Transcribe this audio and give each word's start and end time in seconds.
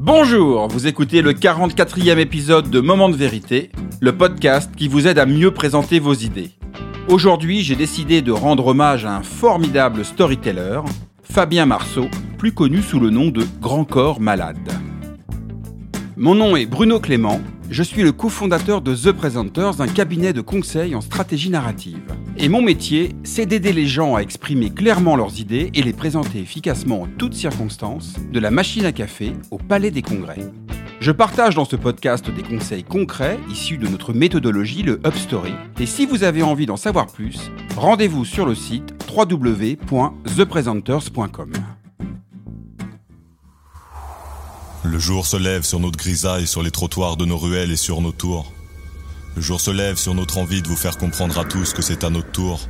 Bonjour, 0.00 0.68
vous 0.68 0.86
écoutez 0.86 1.22
le 1.22 1.32
44e 1.32 2.18
épisode 2.18 2.70
de 2.70 2.78
Moment 2.78 3.08
de 3.08 3.16
vérité, 3.16 3.72
le 4.00 4.16
podcast 4.16 4.70
qui 4.76 4.86
vous 4.86 5.08
aide 5.08 5.18
à 5.18 5.26
mieux 5.26 5.50
présenter 5.50 5.98
vos 5.98 6.14
idées. 6.14 6.52
Aujourd'hui, 7.08 7.62
j'ai 7.62 7.74
décidé 7.74 8.22
de 8.22 8.30
rendre 8.30 8.68
hommage 8.68 9.04
à 9.04 9.16
un 9.16 9.22
formidable 9.24 10.04
storyteller, 10.04 10.82
Fabien 11.24 11.66
Marceau, 11.66 12.06
plus 12.38 12.52
connu 12.52 12.80
sous 12.80 13.00
le 13.00 13.10
nom 13.10 13.26
de 13.30 13.44
Grand 13.60 13.84
Corps 13.84 14.20
Malade. 14.20 14.70
Mon 16.16 16.36
nom 16.36 16.54
est 16.54 16.66
Bruno 16.66 17.00
Clément, 17.00 17.40
je 17.68 17.82
suis 17.82 18.04
le 18.04 18.12
cofondateur 18.12 18.82
de 18.82 18.94
The 18.94 19.10
Presenters, 19.10 19.80
un 19.80 19.88
cabinet 19.88 20.32
de 20.32 20.42
conseil 20.42 20.94
en 20.94 21.00
stratégie 21.00 21.50
narrative. 21.50 22.14
Et 22.40 22.48
mon 22.48 22.62
métier, 22.62 23.16
c'est 23.24 23.46
d'aider 23.46 23.72
les 23.72 23.88
gens 23.88 24.14
à 24.14 24.20
exprimer 24.20 24.70
clairement 24.70 25.16
leurs 25.16 25.40
idées 25.40 25.72
et 25.74 25.82
les 25.82 25.92
présenter 25.92 26.38
efficacement 26.38 27.02
en 27.02 27.08
toutes 27.18 27.34
circonstances, 27.34 28.14
de 28.32 28.38
la 28.38 28.52
machine 28.52 28.84
à 28.84 28.92
café 28.92 29.32
au 29.50 29.58
palais 29.58 29.90
des 29.90 30.02
congrès. 30.02 30.38
Je 31.00 31.10
partage 31.10 31.56
dans 31.56 31.64
ce 31.64 31.74
podcast 31.74 32.30
des 32.30 32.44
conseils 32.44 32.84
concrets 32.84 33.40
issus 33.50 33.76
de 33.76 33.88
notre 33.88 34.12
méthodologie, 34.12 34.84
le 34.84 35.00
UpStory. 35.04 35.50
Et 35.80 35.86
si 35.86 36.06
vous 36.06 36.22
avez 36.22 36.44
envie 36.44 36.66
d'en 36.66 36.76
savoir 36.76 37.08
plus, 37.08 37.50
rendez-vous 37.76 38.24
sur 38.24 38.46
le 38.46 38.54
site 38.54 38.94
www.thepresenters.com. 39.12 41.52
Le 44.84 44.98
jour 45.00 45.26
se 45.26 45.36
lève 45.36 45.64
sur 45.64 45.80
notre 45.80 45.98
grisaille, 45.98 46.46
sur 46.46 46.62
les 46.62 46.70
trottoirs 46.70 47.16
de 47.16 47.24
nos 47.24 47.36
ruelles 47.36 47.72
et 47.72 47.76
sur 47.76 48.00
nos 48.00 48.12
tours. 48.12 48.52
Le 49.36 49.42
jour 49.42 49.60
se 49.60 49.70
lève 49.70 49.96
sur 49.96 50.14
notre 50.14 50.38
envie 50.38 50.62
de 50.62 50.68
vous 50.68 50.76
faire 50.76 50.98
comprendre 50.98 51.38
à 51.38 51.44
tous 51.44 51.72
que 51.72 51.82
c'est 51.82 52.04
à 52.04 52.10
notre 52.10 52.32
tour 52.32 52.60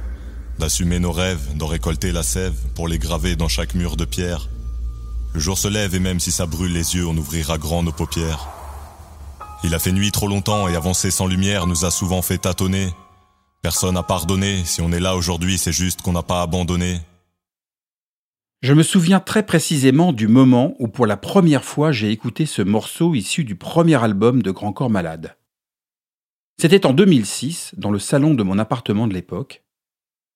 d'assumer 0.59 0.99
nos 0.99 1.13
rêves, 1.13 1.57
d'en 1.57 1.67
récolter 1.67 2.13
la 2.13 2.23
sève 2.23 2.55
pour 2.75 2.89
les 2.89 2.99
graver 2.99 3.37
dans 3.37 3.49
chaque 3.49 3.75
mur 3.75 3.97
de 3.97 4.05
pierre. 4.05 4.49
Le 5.35 5.41
jour 5.41 5.57
se 5.57 5.69
lève 5.69 5.95
et 5.95 6.01
même 6.01 6.21
si 6.21 6.33
ça 6.33 6.47
brûle 6.47 6.73
les 6.73 6.97
yeux, 6.97 7.07
on 7.07 7.17
ouvrira 7.17 7.59
grand 7.59 7.83
nos 7.83 7.93
paupières. 7.93 8.49
Il 9.65 9.75
a 9.75 9.79
fait 9.79 9.93
nuit 9.93 10.13
trop 10.13 10.29
longtemps 10.29 10.69
et 10.69 10.77
avancer 10.77 11.11
sans 11.11 11.27
lumière 11.27 11.67
nous 11.67 11.85
a 11.85 11.91
souvent 11.91 12.23
fait 12.23 12.39
tâtonner. 12.39 12.93
Personne 13.63 13.95
n'a 13.95 14.03
pardonné, 14.03 14.65
si 14.65 14.81
on 14.81 14.93
est 14.93 15.01
là 15.01 15.17
aujourd'hui, 15.17 15.59
c'est 15.59 15.73
juste 15.73 16.03
qu'on 16.03 16.13
n'a 16.13 16.23
pas 16.23 16.43
abandonné. 16.43 17.01
Je 18.61 18.73
me 18.73 18.83
souviens 18.83 19.21
très 19.21 19.45
précisément 19.45 20.13
du 20.13 20.27
moment 20.27 20.75
où 20.81 20.89
pour 20.89 21.07
la 21.07 21.17
première 21.17 21.65
fois 21.65 21.93
j'ai 21.93 22.11
écouté 22.11 22.45
ce 22.45 22.63
morceau 22.63 23.15
issu 23.15 23.45
du 23.45 23.55
premier 23.55 24.03
album 24.03 24.43
de 24.43 24.51
Grand 24.51 24.73
Corps 24.73 24.91
Malade. 24.91 25.38
C'était 26.61 26.87
en 26.87 26.93
2006, 26.93 27.75
dans 27.77 27.93
le 27.93 28.01
salon 28.01 28.35
de 28.35 28.43
mon 28.43 28.59
appartement 28.59 29.07
de 29.07 29.15
l'époque. 29.15 29.63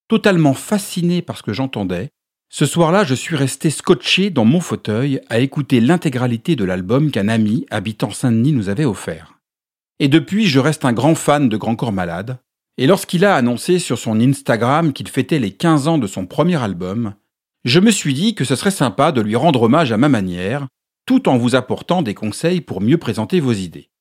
Totalement 0.07 0.55
fasciné 0.55 1.21
par 1.21 1.37
ce 1.37 1.43
que 1.43 1.53
j'entendais, 1.53 2.11
ce 2.49 2.65
soir-là 2.65 3.03
je 3.03 3.15
suis 3.15 3.35
resté 3.35 3.71
scotché 3.71 4.31
dans 4.31 4.45
mon 4.45 4.61
fauteuil 4.61 5.21
à 5.29 5.41
écouter 5.41 5.81
l'intégralité 5.81 6.55
de 6.55 6.65
l'album 6.65 7.11
qu'un 7.11 7.27
ami 7.27 7.67
habitant 7.71 8.13
Saint-Denis 8.13 8.53
nous 8.53 8.69
avait 8.69 8.85
offert. 8.85 9.41
Et 9.99 10.07
depuis 10.07 10.47
je 10.47 10.61
reste 10.61 10.85
un 10.85 10.93
grand 10.93 11.17
fan 11.17 11.49
de 11.49 11.57
Grand 11.57 11.75
Corps 11.75 11.93
Malade, 11.93 12.39
et 12.79 12.87
lorsqu'il 12.87 13.25
a 13.25 13.35
annoncé 13.35 13.81
sur 13.81 13.99
son 13.99 14.21
Instagram 14.21 14.93
qu'il 14.93 15.09
fêtait 15.09 15.41
les 15.41 15.51
15 15.51 15.89
ans 15.89 15.99
de 15.99 16.07
son 16.07 16.27
premier 16.27 16.63
album, 16.63 17.15
je 17.65 17.81
me 17.81 17.91
suis 17.91 18.15
dit 18.15 18.37
que 18.37 18.45
ce 18.45 18.55
serait 18.55 18.71
sympa 18.71 19.11
de 19.11 19.21
lui 19.21 19.35
rendre 19.35 19.63
hommage 19.63 19.91
à 19.91 19.97
ma 19.97 20.09
manière, 20.09 20.69
tout 21.05 21.29
en 21.29 21.37
vous 21.37 21.57
apportant 21.57 22.01
des 22.01 22.15
conseils 22.15 22.61
pour 22.61 22.81
mieux 22.81 22.99
présenter 22.99 23.41
vos 23.41 23.53
idées. 23.53 23.92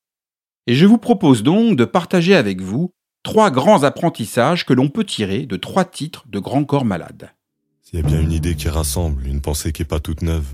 Et 0.72 0.76
je 0.76 0.86
vous 0.86 0.98
propose 0.98 1.44
donc 1.44 1.76
de 1.76 1.84
partager 1.84 2.34
avec 2.34 2.62
vous 2.62 2.94
trois 3.24 3.52
grands 3.52 3.84
apprentissages 3.84 4.66
que 4.66 4.72
l'on 4.72 4.88
peut 4.88 5.04
tirer 5.04 5.46
de 5.46 5.58
trois 5.58 5.84
titres 5.84 6.24
de 6.30 6.40
Grand 6.40 6.64
Corps 6.64 6.86
Malade. 6.86 7.32
S'il 7.82 8.00
y 8.00 8.02
a 8.02 8.06
bien 8.06 8.22
une 8.22 8.32
idée 8.32 8.56
qui 8.56 8.70
rassemble, 8.70 9.28
une 9.28 9.42
pensée 9.42 9.74
qui 9.74 9.82
est 9.82 9.86
pas 9.86 10.00
toute 10.00 10.22
neuve, 10.22 10.48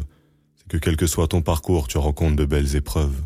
c'est 0.56 0.68
que 0.70 0.78
quel 0.78 0.98
que 0.98 1.06
soit 1.06 1.28
ton 1.28 1.44
parcours, 1.44 1.88
tu 1.88 2.00
rencontres 2.00 2.36
de 2.36 2.46
belles 2.46 2.76
épreuves. 2.76 3.22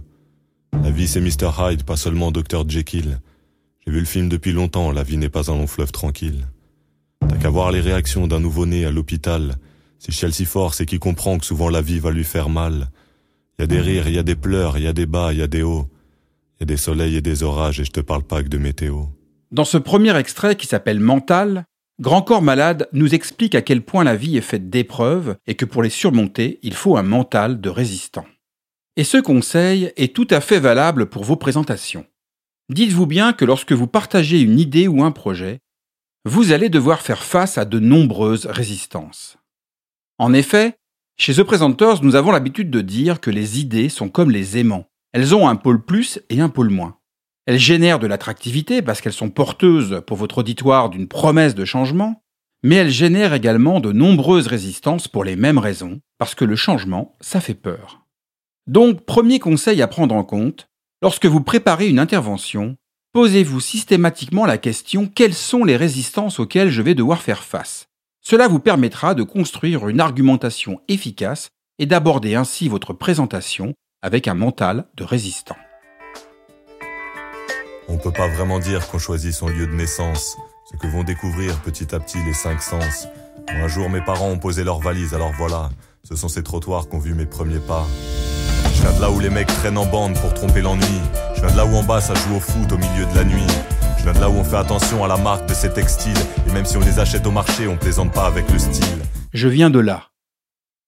La 0.84 0.92
vie 0.92 1.08
c'est 1.08 1.22
Mr. 1.22 1.52
Hyde, 1.58 1.84
pas 1.84 1.96
seulement 1.96 2.30
Dr. 2.30 2.68
Jekyll. 2.68 3.22
J'ai 3.86 3.92
vu 3.94 4.00
le 4.00 4.06
film 4.06 4.28
depuis 4.28 4.52
longtemps, 4.52 4.92
la 4.92 5.04
vie 5.04 5.16
n'est 5.16 5.30
pas 5.30 5.50
un 5.50 5.56
long 5.56 5.68
fleuve 5.68 5.94
tranquille. 5.94 6.46
T'as 7.26 7.38
qu'à 7.38 7.50
voir 7.50 7.72
les 7.72 7.80
réactions 7.80 8.28
d'un 8.28 8.42
nouveau-né 8.42 8.84
à 8.84 8.92
l'hôpital, 8.92 9.56
si 9.98 10.12
Chelsea 10.12 10.46
fort, 10.46 10.74
c'est 10.74 10.86
qui 10.86 11.00
comprend 11.00 11.38
que 11.38 11.46
souvent 11.46 11.70
la 11.70 11.82
vie 11.82 12.00
va 12.00 12.12
lui 12.12 12.26
faire 12.26 12.50
mal. 12.50 12.90
Y 13.60 13.64
a 13.64 13.68
des 13.68 13.80
rires, 13.80 14.10
y 14.10 14.18
a 14.18 14.24
des 14.24 14.36
pleurs, 14.36 14.78
y 14.78 14.88
a 14.88 14.92
des 14.92 15.06
bas, 15.06 15.32
y 15.32 15.42
a 15.42 15.48
des 15.48 15.64
hauts. 15.64 15.88
Y 16.62 16.66
des 16.66 16.78
soleils 16.78 17.16
et 17.16 17.22
des 17.22 17.42
orages 17.42 17.80
et 17.80 17.84
je 17.84 17.92
te 17.92 18.02
parle 18.02 18.22
pas 18.22 18.44
que 18.44 18.48
de 18.48 18.60
météo. 18.60 19.06
Dans 19.52 19.66
ce 19.66 19.78
premier 19.78 20.16
extrait 20.16 20.56
qui 20.56 20.68
s'appelle 20.68 21.00
Mental, 21.00 21.66
Grand 22.00 22.22
Corps 22.22 22.44
Malade 22.44 22.88
nous 22.94 23.16
explique 23.16 23.56
à 23.56 23.64
quel 23.64 23.82
point 23.82 24.04
la 24.04 24.16
vie 24.16 24.38
est 24.38 24.42
faite 24.42 24.70
d'épreuves 24.70 25.36
et 25.48 25.56
que 25.56 25.66
pour 25.66 25.82
les 25.82 25.90
surmonter, 25.90 26.60
il 26.62 26.76
faut 26.76 26.98
un 26.98 27.04
mental 27.04 27.62
de 27.62 27.70
résistant. 27.70 28.26
Et 28.96 29.04
ce 29.04 29.18
conseil 29.18 29.92
est 29.98 30.16
tout 30.16 30.28
à 30.30 30.40
fait 30.40 30.60
valable 30.60 31.08
pour 31.08 31.24
vos 31.24 31.36
présentations. 31.36 32.06
Dites-vous 32.70 33.08
bien 33.08 33.34
que 33.34 33.46
lorsque 33.46 33.74
vous 33.74 33.88
partagez 33.88 34.40
une 34.40 34.60
idée 34.60 34.88
ou 34.88 35.04
un 35.04 35.12
projet, 35.12 35.60
vous 36.26 36.52
allez 36.52 36.70
devoir 36.70 37.02
faire 37.02 37.24
face 37.24 37.58
à 37.58 37.66
de 37.66 37.80
nombreuses 37.80 38.46
résistances. 38.46 39.38
En 40.20 40.34
effet, 40.34 40.76
chez 41.18 41.34
The 41.34 41.44
Presenters, 41.44 42.04
nous 42.04 42.16
avons 42.16 42.32
l'habitude 42.32 42.70
de 42.70 42.82
dire 42.82 43.20
que 43.20 43.32
les 43.32 43.60
idées 43.60 43.90
sont 43.90 44.10
comme 44.10 44.30
les 44.30 44.58
aimants. 44.60 44.91
Elles 45.14 45.36
ont 45.36 45.48
un 45.48 45.56
pôle 45.56 45.84
plus 45.84 46.20
et 46.30 46.40
un 46.40 46.50
pôle 46.50 46.70
moins. 46.70 46.98
Elles 47.46 47.60
génèrent 47.60 48.00
de 48.00 48.08
l'attractivité 48.08 48.82
parce 48.82 49.02
qu'elles 49.02 49.14
sont 49.14 49.30
porteuses 49.30 50.02
pour 50.08 50.18
votre 50.18 50.40
auditoire 50.40 50.90
d'une 50.90 51.08
promesse 51.08 51.56
de 51.56 51.66
changement, 51.66 52.24
mais 52.64 52.76
elles 52.76 52.92
génèrent 52.92 53.34
également 53.34 53.80
de 53.80 53.92
nombreuses 53.92 54.48
résistances 54.48 55.08
pour 55.08 55.24
les 55.24 55.36
mêmes 55.36 55.58
raisons, 55.58 56.00
parce 56.18 56.36
que 56.36 56.46
le 56.46 56.56
changement, 56.56 57.16
ça 57.20 57.42
fait 57.42 57.56
peur. 57.56 58.06
Donc, 58.68 59.06
premier 59.06 59.40
conseil 59.40 59.82
à 59.82 59.88
prendre 59.88 60.16
en 60.16 60.24
compte, 60.24 60.68
lorsque 61.02 61.26
vous 61.26 61.42
préparez 61.42 61.90
une 61.90 62.00
intervention, 62.00 62.78
posez-vous 63.14 63.60
systématiquement 63.60 64.46
la 64.46 64.60
question 64.60 65.08
quelles 65.08 65.34
sont 65.34 65.64
les 65.64 65.76
résistances 65.76 66.40
auxquelles 66.40 66.70
je 66.70 66.82
vais 66.82 66.96
devoir 66.96 67.22
faire 67.22 67.44
face? 67.44 67.88
Cela 68.22 68.48
vous 68.48 68.60
permettra 68.60 69.16
de 69.16 69.24
construire 69.24 69.90
une 69.90 70.00
argumentation 70.00 70.80
efficace 70.88 71.50
et 71.80 71.88
d'aborder 71.88 72.36
ainsi 72.36 72.70
votre 72.70 72.94
présentation 72.94 73.74
avec 74.02 74.28
un 74.28 74.34
mental 74.34 74.86
de 74.98 75.04
résistant. 75.04 75.56
On 77.88 77.94
ne 77.94 78.00
peut 78.00 78.12
pas 78.12 78.28
vraiment 78.28 78.60
dire 78.60 78.88
qu'on 78.88 79.00
choisit 79.00 79.34
son 79.34 79.48
lieu 79.48 79.68
de 79.68 79.74
naissance, 79.74 80.38
ce 80.72 80.78
que 80.78 80.88
vont 80.88 81.04
découvrir 81.04 81.60
petit 81.62 81.94
à 81.94 82.00
petit 82.00 82.18
les 82.26 82.34
cinq 82.34 82.62
sens. 82.62 83.08
un 83.48 83.68
jour, 83.68 83.90
mes 83.90 84.02
parents 84.02 84.30
ont 84.30 84.40
posé 84.40 84.64
leurs 84.64 84.80
valises, 84.80 85.14
alors 85.14 85.32
voilà, 85.38 85.70
ce 86.04 86.16
sont 86.16 86.30
ces 86.30 86.42
trottoirs 86.42 86.88
qu'ont 86.88 87.00
vu 87.00 87.14
mes 87.14 87.26
premiers 87.26 87.60
pas. 87.60 87.86
Je 88.74 88.82
viens 88.82 88.94
de 88.94 89.02
là 89.02 89.12
où 89.12 89.20
les 89.20 89.30
mecs 89.30 89.48
traînent 89.48 89.78
en 89.78 89.86
bande 89.86 90.18
pour 90.20 90.34
tromper 90.34 90.62
l'ennui. 90.62 91.02
Je 91.36 91.42
viens 91.42 91.52
de 91.52 91.58
là 91.58 91.66
où 91.66 91.76
en 91.76 91.84
bas 91.84 92.02
ça 92.02 92.14
joue 92.16 92.38
au 92.38 92.40
foot 92.40 92.72
au 92.72 92.78
milieu 92.78 93.06
de 93.06 93.16
la 93.16 93.24
nuit. 93.24 93.48
Je 93.98 94.04
viens 94.04 94.14
de 94.14 94.20
là 94.20 94.30
où 94.30 94.34
on 94.34 94.44
fait 94.44 94.58
attention 94.58 95.04
à 95.04 95.08
la 95.08 95.18
marque 95.18 95.48
de 95.48 95.54
ces 95.54 95.72
textiles, 95.72 96.18
et 96.48 96.52
même 96.54 96.66
si 96.66 96.78
on 96.78 96.82
les 96.82 96.98
achète 96.98 97.28
au 97.28 97.32
marché, 97.32 97.68
on 97.68 97.78
plaisante 97.78 98.12
pas 98.14 98.26
avec 98.26 98.50
le 98.50 98.58
style. 98.58 99.00
Je 99.34 99.48
viens 99.48 99.70
de 99.70 99.80
là. 99.80 100.11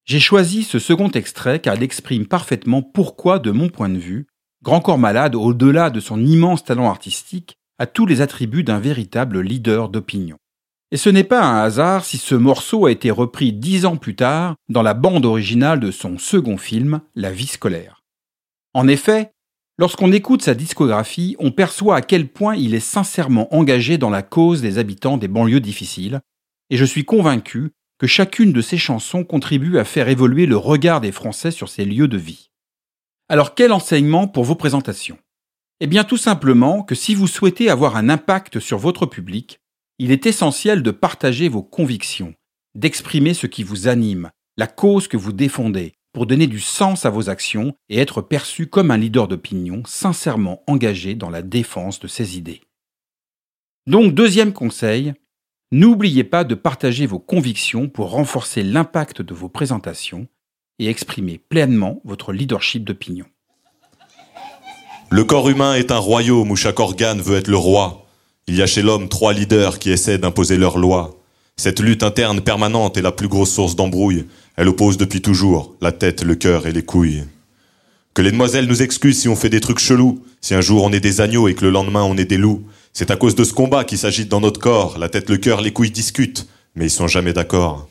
J'ai 0.06 0.19
choisi 0.19 0.64
ce 0.64 0.80
second 0.80 1.09
extrait 1.09 1.59
car 1.59 1.75
il 1.75 1.84
exprime 1.84 2.25
parfaitement 2.25 2.81
pourquoi, 2.81 3.40
de 3.40 3.52
mon 3.52 3.69
point 3.69 3.90
de 3.90 3.97
vue, 3.97 4.28
Grand 4.62 4.81
Corps 4.81 4.97
Malade, 4.97 5.36
au-delà 5.36 5.90
de 5.90 6.00
son 6.00 6.24
immense 6.24 6.64
talent 6.64 6.90
artistique, 6.90 7.58
a 7.80 7.86
tous 7.86 8.06
les 8.06 8.22
attributs 8.22 8.64
d'un 8.64 8.80
véritable 8.80 9.41
leader 9.41 9.90
d'opinion. 9.90 10.38
Et 10.91 10.97
ce 10.97 11.09
n'est 11.09 11.24
pas 11.24 11.44
un 11.44 11.64
hasard 11.64 12.06
si 12.06 12.18
ce 12.18 12.36
morceau 12.36 12.86
a 12.86 12.91
été 12.91 13.12
repris 13.12 13.52
dix 13.52 13.86
ans 13.86 13.97
plus 13.97 14.16
tard 14.16 14.56
dans 14.69 14.84
la 14.84 14.94
bande 14.94 15.25
originale 15.25 15.80
de 15.80 15.91
son 15.91 16.18
second 16.18 16.58
film, 16.58 17.02
La 17.16 17.31
vie 17.31 17.47
scolaire. 17.47 18.03
En 18.74 18.88
effet, 18.88 19.31
Lorsqu'on 19.80 20.12
écoute 20.12 20.44
sa 20.44 20.53
discographie, 20.53 21.35
on 21.40 21.50
perçoit 21.50 21.96
à 21.96 22.02
quel 22.02 22.28
point 22.28 22.56
il 22.56 22.75
est 22.75 22.80
sincèrement 22.80 23.53
engagé 23.53 23.97
dans 23.97 24.12
la 24.12 24.22
cause 24.22 24.62
des 24.62 24.78
habitants 24.78 25.18
des 25.18 25.28
banlieues 25.28 25.59
difficiles, 25.59 26.22
et 26.70 26.78
je 26.78 26.85
suis 26.85 27.06
convaincu 27.06 27.72
que 28.03 28.08
chacune 28.08 28.52
de 28.52 28.59
ses 28.59 28.78
chansons 28.78 29.24
contribue 29.24 29.78
à 29.78 29.86
faire 29.86 30.09
évoluer 30.09 30.46
le 30.46 30.58
regard 30.58 31.00
des 31.00 31.14
Français 31.14 31.52
sur 31.52 31.69
ces 31.69 31.86
lieux 31.86 32.09
de 32.09 32.18
vie. 32.18 32.50
Alors 33.30 33.55
quel 33.55 33.72
enseignement 33.72 34.28
pour 34.28 34.44
vos 34.44 34.55
présentations? 34.55 35.17
Eh 35.79 35.88
bien 35.88 36.03
tout 36.03 36.17
simplement 36.17 36.84
que 36.84 36.96
si 36.96 37.16
vous 37.16 37.28
souhaitez 37.28 37.70
avoir 37.70 37.96
un 37.96 38.09
impact 38.09 38.59
sur 38.59 38.78
votre 38.78 39.05
public, 39.05 39.61
il 40.00 40.11
est 40.11 40.26
essentiel 40.26 40.84
de 40.84 40.91
partager 40.91 41.47
vos 41.47 41.64
convictions, 41.64 42.34
d'exprimer 42.76 43.34
ce 43.34 43.47
qui 43.47 43.64
vous 43.64 43.88
anime, 43.88 44.32
la 44.58 44.67
cause 44.67 45.08
que 45.08 45.16
vous 45.16 45.32
défendez, 45.32 45.94
pour 46.11 46.26
donner 46.26 46.47
du 46.47 46.59
sens 46.59 47.05
à 47.05 47.09
vos 47.09 47.29
actions 47.29 47.73
et 47.88 48.00
être 48.00 48.22
perçu 48.22 48.67
comme 48.67 48.91
un 48.91 48.97
leader 48.97 49.29
d'opinion 49.29 49.82
sincèrement 49.85 50.61
engagé 50.67 51.16
dans 51.16 51.29
la 51.29 51.41
défense 51.41 52.02
de 52.02 52.09
ses 52.09 52.38
idées. 52.38 52.64
Donc 53.88 54.14
deuxième 54.14 54.52
conseil, 54.52 55.14
n'oubliez 55.73 56.23
pas 56.23 56.43
de 56.43 56.53
partager 56.53 57.08
vos 57.08 57.20
convictions 57.20 57.90
pour 57.90 58.11
renforcer 58.11 58.61
l'impact 58.61 59.22
de 59.23 59.34
vos 59.34 59.49
présentations 59.49 60.28
et 60.78 60.87
exprimer 60.87 61.40
pleinement 61.49 61.99
votre 62.05 62.31
leadership 62.31 62.84
d'opinion. 62.84 63.25
Le 65.09 65.23
corps 65.23 65.49
humain 65.49 65.73
est 65.73 65.91
un 65.91 65.97
royaume 65.97 66.52
où 66.52 66.55
chaque 66.55 66.79
organe 66.79 67.22
veut 67.22 67.37
être 67.37 67.47
le 67.47 67.58
roi. 67.58 68.05
Il 68.47 68.55
y 68.55 68.61
a 68.61 68.67
chez 68.67 68.84
l'homme 68.84 69.09
trois 69.09 69.34
leaders 69.34 69.79
qui 69.79 69.91
essaient 69.91 70.17
d'imposer 70.20 70.58
leurs 70.58 70.78
lois. 70.78 71.20
Cette 71.55 71.79
lutte 71.79 72.03
interne 72.03 72.41
permanente 72.41 72.97
est 72.97 73.02
la 73.02 73.11
plus 73.11 73.28
grosse 73.28 73.52
source 73.52 73.76
d'embrouille. 73.76 74.26
Elle 74.55 74.69
oppose 74.69 74.97
depuis 74.97 75.22
toujours 75.22 75.76
la 75.81 75.91
tête, 75.91 76.23
le 76.23 76.35
cœur 76.35 76.67
et 76.67 76.72
les 76.72 76.84
couilles. 76.84 77.23
Que 78.14 78.22
les 78.22 78.31
demoiselles 78.31 78.67
nous 78.67 78.84
excusent 78.84 79.22
si 79.22 79.28
on 79.28 79.35
fait 79.35 79.49
des 79.49 79.59
trucs 79.59 79.79
chelous, 79.79 80.23
si 80.40 80.53
un 80.53 80.61
jour 80.61 80.84
on 80.84 80.91
est 80.91 80.99
des 80.99 81.22
agneaux 81.22 81.47
et 81.47 81.55
que 81.55 81.66
le 81.66 81.72
lendemain 81.72 82.03
on 82.03 82.17
est 82.17 82.26
des 82.26 82.37
loups. 82.37 82.64
C'est 82.95 83.09
à 83.09 83.16
cause 83.16 83.34
de 83.34 83.43
ce 83.43 83.53
combat 83.53 83.85
qui 83.85 83.97
s'agite 83.97 84.29
dans 84.29 84.40
notre 84.40 84.59
corps, 84.59 84.99
la 84.99 85.09
tête, 85.09 85.28
le 85.28 85.37
cœur, 85.37 85.61
les 85.61 85.73
couilles 85.73 85.90
discutent, 85.90 86.47
mais 86.75 86.85
ils 86.85 86.91
sont 86.91 87.07
jamais 87.07 87.34
d'accord. 87.34 87.90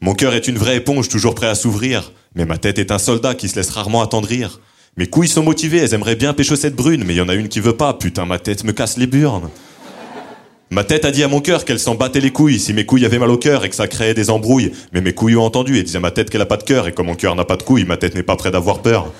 Mon 0.00 0.14
cœur 0.14 0.32
est 0.32 0.48
une 0.48 0.56
vraie 0.56 0.78
éponge 0.78 1.10
toujours 1.10 1.34
prêt 1.34 1.48
à 1.48 1.54
s'ouvrir, 1.54 2.12
mais 2.34 2.46
ma 2.46 2.56
tête 2.56 2.78
est 2.78 2.92
un 2.92 2.98
soldat 2.98 3.34
qui 3.34 3.50
se 3.50 3.56
laisse 3.56 3.68
rarement 3.68 4.00
attendrir. 4.00 4.60
Mes 4.96 5.06
couilles 5.06 5.28
sont 5.28 5.42
motivées, 5.42 5.78
elles 5.78 5.92
aimeraient 5.92 6.16
bien 6.16 6.32
pécho 6.32 6.56
cette 6.56 6.74
brune, 6.74 7.04
mais 7.04 7.12
il 7.12 7.18
y 7.18 7.20
en 7.20 7.28
a 7.28 7.34
une 7.34 7.48
qui 7.48 7.60
veut 7.60 7.76
pas, 7.76 7.92
putain 7.92 8.24
ma 8.24 8.38
tête 8.38 8.64
me 8.64 8.72
casse 8.72 8.96
les 8.96 9.06
burnes. 9.06 9.50
Ma 10.70 10.82
tête 10.82 11.04
a 11.04 11.10
dit 11.10 11.22
à 11.22 11.28
mon 11.28 11.42
cœur 11.42 11.66
qu'elle 11.66 11.78
s'en 11.78 11.94
battait 11.94 12.20
les 12.20 12.30
couilles 12.30 12.58
si 12.58 12.72
mes 12.72 12.86
couilles 12.86 13.04
avaient 13.04 13.18
mal 13.18 13.30
au 13.30 13.36
cœur 13.36 13.66
et 13.66 13.68
que 13.68 13.74
ça 13.74 13.86
créait 13.86 14.14
des 14.14 14.30
embrouilles. 14.30 14.72
Mais 14.94 15.02
mes 15.02 15.12
couilles 15.12 15.36
ont 15.36 15.44
entendu 15.44 15.76
et 15.76 15.82
disaient 15.82 15.98
à 15.98 16.00
ma 16.00 16.10
tête 16.10 16.30
qu'elle 16.30 16.40
a 16.40 16.46
pas 16.46 16.56
de 16.56 16.62
cœur 16.62 16.88
et 16.88 16.92
comme 16.92 17.06
mon 17.06 17.16
cœur 17.16 17.34
n'a 17.34 17.44
pas 17.44 17.56
de 17.56 17.64
couilles, 17.64 17.84
ma 17.84 17.98
tête 17.98 18.14
n'est 18.14 18.22
pas 18.22 18.36
près 18.36 18.50
d'avoir 18.50 18.80
peur. 18.80 19.12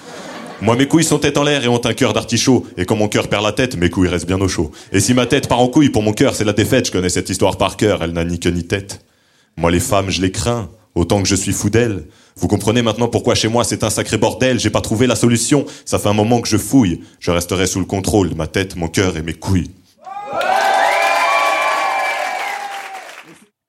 Moi, 0.62 0.76
mes 0.76 0.86
couilles 0.86 1.04
sont 1.04 1.18
tête 1.18 1.38
en 1.38 1.42
l'air 1.42 1.64
et 1.64 1.68
ont 1.68 1.80
un 1.84 1.94
cœur 1.94 2.12
d'artichaut. 2.12 2.66
Et 2.76 2.84
quand 2.84 2.94
mon 2.94 3.08
cœur 3.08 3.28
perd 3.28 3.42
la 3.42 3.52
tête, 3.52 3.76
mes 3.76 3.88
couilles 3.88 4.08
restent 4.08 4.26
bien 4.26 4.40
au 4.40 4.48
chaud. 4.48 4.70
Et 4.92 5.00
si 5.00 5.14
ma 5.14 5.24
tête 5.24 5.48
part 5.48 5.60
en 5.60 5.68
couille, 5.68 5.88
pour 5.88 6.02
mon 6.02 6.12
cœur, 6.12 6.34
c'est 6.34 6.44
la 6.44 6.52
défaite. 6.52 6.86
Je 6.86 6.92
connais 6.92 7.08
cette 7.08 7.30
histoire 7.30 7.56
par 7.56 7.78
cœur. 7.78 8.02
Elle 8.02 8.12
n'a 8.12 8.24
ni 8.24 8.38
queue 8.38 8.50
ni 8.50 8.64
tête. 8.64 9.02
Moi, 9.56 9.70
les 9.70 9.80
femmes, 9.80 10.10
je 10.10 10.20
les 10.20 10.30
crains. 10.30 10.68
Autant 10.94 11.22
que 11.22 11.28
je 11.28 11.34
suis 11.34 11.52
fou 11.52 11.70
d'elles. 11.70 12.04
Vous 12.36 12.48
comprenez 12.48 12.82
maintenant 12.82 13.08
pourquoi 13.08 13.34
chez 13.34 13.48
moi 13.48 13.64
c'est 13.64 13.84
un 13.84 13.90
sacré 13.90 14.18
bordel. 14.18 14.58
J'ai 14.58 14.70
pas 14.70 14.80
trouvé 14.80 15.06
la 15.06 15.14
solution. 15.14 15.64
Ça 15.84 15.98
fait 15.98 16.08
un 16.08 16.14
moment 16.14 16.40
que 16.40 16.48
je 16.48 16.58
fouille. 16.58 17.00
Je 17.20 17.30
resterai 17.30 17.66
sous 17.66 17.78
le 17.78 17.84
contrôle 17.86 18.34
ma 18.34 18.46
tête, 18.46 18.76
mon 18.76 18.88
cœur 18.88 19.16
et 19.16 19.22
mes 19.22 19.34
couilles. 19.34 19.70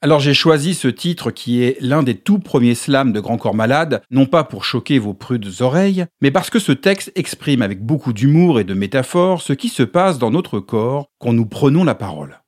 Alors 0.03 0.19
j'ai 0.19 0.33
choisi 0.33 0.74
ce 0.74 0.88
titre 0.88 1.30
qui 1.30 1.62
est 1.62 1.77
l'un 1.80 2.01
des 2.01 2.15
tout 2.15 2.39
premiers 2.39 2.74
slams 2.74 3.13
de 3.13 3.19
Grand 3.19 3.38
Corps 3.38 3.53
Malade, 3.53 4.01
non 4.09 4.25
pas 4.25 4.44
pour 4.44 4.65
choquer 4.65 4.98
vos 4.98 5.13
prudes 5.13 5.48
oreilles, 5.59 6.07
mais 6.21 6.31
parce 6.31 6.50
que 6.50 6.57
ce 6.57 6.71
texte 6.71 7.12
exprime 7.13 7.62
avec 7.62 7.86
beaucoup 7.86 8.12
d'humour 8.12 8.59
et 8.59 8.63
de 8.63 8.74
métaphores 8.74 9.44
ce 9.44 9.53
qui 9.53 9.69
se 9.69 9.83
passe 9.83 10.18
dans 10.18 10.31
notre 10.31 10.59
corps 10.59 11.06
quand 11.19 11.33
nous 11.33 11.45
prenons 11.45 11.83
la 11.83 11.94
parole. 11.94 12.42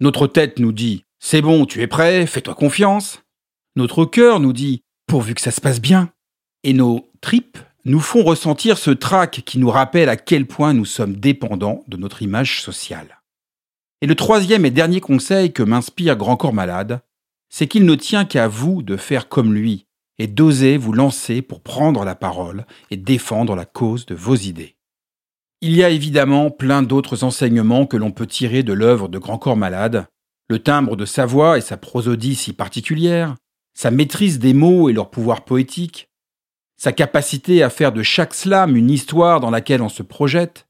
Notre 0.00 0.26
tête 0.26 0.58
nous 0.58 0.72
dit 0.72 1.04
C'est 1.20 1.40
bon, 1.40 1.64
tu 1.64 1.80
es 1.80 1.86
prêt, 1.86 2.26
fais-toi 2.26 2.54
confiance. 2.54 3.22
Notre 3.76 4.04
cœur 4.04 4.38
nous 4.38 4.52
dit 4.52 4.82
Pourvu 5.06 5.32
que 5.32 5.40
ça 5.40 5.52
se 5.52 5.62
passe 5.62 5.80
bien. 5.80 6.10
Et 6.64 6.74
nos 6.74 7.08
tripes 7.22 7.56
nous 7.86 8.00
font 8.00 8.22
ressentir 8.22 8.76
ce 8.76 8.90
trac 8.90 9.40
qui 9.46 9.58
nous 9.58 9.70
rappelle 9.70 10.10
à 10.10 10.16
quel 10.18 10.44
point 10.44 10.74
nous 10.74 10.84
sommes 10.84 11.16
dépendants 11.16 11.82
de 11.88 11.96
notre 11.96 12.20
image 12.20 12.60
sociale. 12.60 13.22
Et 14.04 14.06
le 14.06 14.16
troisième 14.16 14.66
et 14.66 14.70
dernier 14.70 15.00
conseil 15.00 15.54
que 15.54 15.62
m'inspire 15.62 16.14
Grand 16.14 16.36
Corps 16.36 16.52
Malade, 16.52 17.00
c'est 17.48 17.66
qu'il 17.66 17.86
ne 17.86 17.94
tient 17.94 18.26
qu'à 18.26 18.48
vous 18.48 18.82
de 18.82 18.98
faire 18.98 19.30
comme 19.30 19.54
lui 19.54 19.86
et 20.18 20.26
d'oser 20.26 20.76
vous 20.76 20.92
lancer 20.92 21.40
pour 21.40 21.62
prendre 21.62 22.04
la 22.04 22.14
parole 22.14 22.66
et 22.90 22.98
défendre 22.98 23.56
la 23.56 23.64
cause 23.64 24.04
de 24.04 24.14
vos 24.14 24.34
idées. 24.34 24.76
Il 25.62 25.74
y 25.74 25.82
a 25.82 25.88
évidemment 25.88 26.50
plein 26.50 26.82
d'autres 26.82 27.24
enseignements 27.24 27.86
que 27.86 27.96
l'on 27.96 28.10
peut 28.10 28.26
tirer 28.26 28.62
de 28.62 28.74
l'œuvre 28.74 29.08
de 29.08 29.16
Grand 29.16 29.38
Corps 29.38 29.56
Malade, 29.56 30.06
le 30.50 30.58
timbre 30.58 30.96
de 30.96 31.06
sa 31.06 31.24
voix 31.24 31.56
et 31.56 31.62
sa 31.62 31.78
prosodie 31.78 32.34
si 32.34 32.52
particulière, 32.52 33.36
sa 33.72 33.90
maîtrise 33.90 34.38
des 34.38 34.52
mots 34.52 34.90
et 34.90 34.92
leur 34.92 35.10
pouvoir 35.10 35.46
poétique, 35.46 36.10
sa 36.76 36.92
capacité 36.92 37.62
à 37.62 37.70
faire 37.70 37.90
de 37.90 38.02
chaque 38.02 38.34
slam 38.34 38.76
une 38.76 38.90
histoire 38.90 39.40
dans 39.40 39.50
laquelle 39.50 39.80
on 39.80 39.88
se 39.88 40.02
projette, 40.02 40.66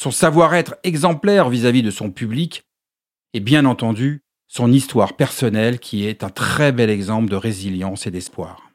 son 0.00 0.10
savoir-être 0.10 0.76
exemplaire 0.82 1.50
vis-à-vis 1.50 1.82
de 1.82 1.90
son 1.90 2.10
public, 2.10 2.64
et 3.34 3.40
bien 3.40 3.66
entendu, 3.66 4.22
son 4.48 4.72
histoire 4.72 5.14
personnelle 5.14 5.78
qui 5.78 6.06
est 6.06 6.24
un 6.24 6.30
très 6.30 6.72
bel 6.72 6.88
exemple 6.88 7.30
de 7.30 7.36
résilience 7.36 8.06
et 8.06 8.10
d'espoir. 8.10 8.70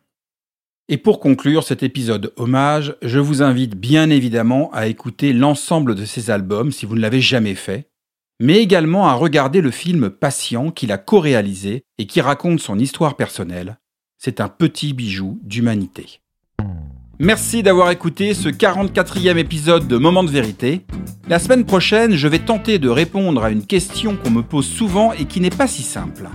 Et 0.87 0.97
pour 0.97 1.19
conclure 1.19 1.63
cet 1.63 1.81
épisode 1.81 2.31
hommage, 2.37 2.95
je 3.01 3.17
vous 3.17 3.41
invite 3.41 3.73
bien 3.73 4.11
évidemment 4.11 4.71
à 4.71 4.85
écouter 4.85 5.33
l'ensemble 5.33 5.95
de 5.95 6.05
ses 6.05 6.29
albums 6.29 6.71
si 6.71 6.85
vous 6.85 6.93
ne 6.93 7.01
l'avez 7.01 7.21
jamais 7.21 7.55
fait, 7.55 7.89
mais 8.39 8.59
également 8.59 9.07
à 9.07 9.13
regarder 9.13 9.61
le 9.61 9.71
film 9.71 10.11
Patient 10.11 10.69
qu'il 10.69 10.91
a 10.91 10.99
co-réalisé 10.99 11.85
et 11.97 12.05
qui 12.05 12.21
raconte 12.21 12.59
son 12.59 12.77
histoire 12.77 13.17
personnelle. 13.17 13.79
C'est 14.19 14.41
un 14.41 14.47
petit 14.47 14.93
bijou 14.93 15.39
d'humanité. 15.41 16.21
Merci 17.19 17.63
d'avoir 17.63 17.91
écouté 17.91 18.33
ce 18.33 18.49
44e 18.49 19.37
épisode 19.37 19.87
de 19.87 19.95
Moment 19.95 20.25
de 20.25 20.29
vérité. 20.29 20.81
La 21.29 21.39
semaine 21.39 21.63
prochaine, 21.63 22.15
je 22.15 22.27
vais 22.27 22.39
tenter 22.39 22.77
de 22.77 22.89
répondre 22.89 23.41
à 23.41 23.51
une 23.51 23.65
question 23.65 24.17
qu'on 24.17 24.31
me 24.31 24.41
pose 24.41 24.67
souvent 24.67 25.13
et 25.13 25.23
qui 25.23 25.39
n'est 25.39 25.49
pas 25.49 25.67
si 25.67 25.81
simple. 25.81 26.27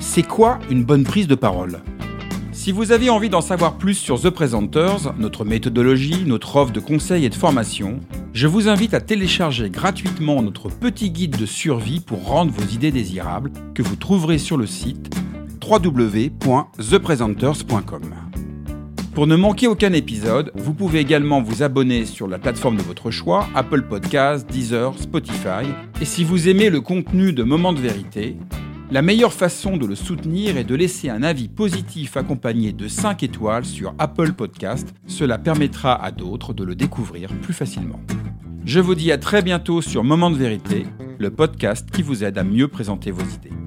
C'est 0.00 0.26
quoi 0.26 0.58
une 0.70 0.82
bonne 0.82 1.04
prise 1.04 1.28
de 1.28 1.36
parole? 1.36 1.82
Si 2.50 2.72
vous 2.72 2.90
avez 2.90 3.10
envie 3.10 3.28
d'en 3.28 3.40
savoir 3.40 3.78
plus 3.78 3.94
sur 3.94 4.20
The 4.20 4.30
Presenters, 4.30 5.14
notre 5.18 5.44
méthodologie, 5.44 6.24
notre 6.26 6.56
offre 6.56 6.72
de 6.72 6.80
conseils 6.80 7.24
et 7.24 7.30
de 7.30 7.36
formation, 7.36 8.00
je 8.32 8.48
vous 8.48 8.66
invite 8.66 8.94
à 8.94 9.00
télécharger 9.00 9.70
gratuitement 9.70 10.42
notre 10.42 10.68
petit 10.68 11.12
guide 11.12 11.36
de 11.36 11.46
survie 11.46 12.00
pour 12.00 12.26
rendre 12.26 12.50
vos 12.50 12.66
idées 12.66 12.90
désirables 12.90 13.52
que 13.72 13.82
vous 13.82 13.94
trouverez 13.94 14.38
sur 14.38 14.56
le 14.56 14.66
site 14.66 15.14
www.thepresenters.com. 15.64 18.27
Pour 19.14 19.26
ne 19.26 19.36
manquer 19.36 19.66
aucun 19.66 19.92
épisode, 19.92 20.52
vous 20.54 20.74
pouvez 20.74 21.00
également 21.00 21.42
vous 21.42 21.62
abonner 21.62 22.06
sur 22.06 22.28
la 22.28 22.38
plateforme 22.38 22.76
de 22.76 22.82
votre 22.82 23.10
choix, 23.10 23.48
Apple 23.54 23.82
Podcasts, 23.82 24.48
Deezer, 24.48 24.96
Spotify. 24.98 25.66
Et 26.00 26.04
si 26.04 26.22
vous 26.22 26.48
aimez 26.48 26.70
le 26.70 26.80
contenu 26.80 27.32
de 27.32 27.42
Moments 27.42 27.72
de 27.72 27.80
vérité, 27.80 28.36
la 28.90 29.02
meilleure 29.02 29.32
façon 29.32 29.76
de 29.76 29.86
le 29.86 29.96
soutenir 29.96 30.56
est 30.56 30.64
de 30.64 30.74
laisser 30.74 31.10
un 31.10 31.22
avis 31.22 31.48
positif 31.48 32.16
accompagné 32.16 32.72
de 32.72 32.88
5 32.88 33.22
étoiles 33.22 33.64
sur 33.64 33.92
Apple 33.98 34.32
Podcasts. 34.32 34.94
Cela 35.06 35.36
permettra 35.36 35.94
à 36.02 36.10
d'autres 36.10 36.54
de 36.54 36.64
le 36.64 36.74
découvrir 36.74 37.28
plus 37.42 37.54
facilement. 37.54 38.00
Je 38.64 38.80
vous 38.80 38.94
dis 38.94 39.12
à 39.12 39.18
très 39.18 39.42
bientôt 39.42 39.82
sur 39.82 40.04
Moment 40.04 40.30
de 40.30 40.36
vérité, 40.36 40.86
le 41.18 41.30
podcast 41.30 41.90
qui 41.90 42.02
vous 42.02 42.22
aide 42.22 42.38
à 42.38 42.44
mieux 42.44 42.68
présenter 42.68 43.10
vos 43.10 43.24
idées. 43.24 43.57